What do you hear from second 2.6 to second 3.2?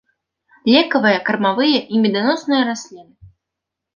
расліны.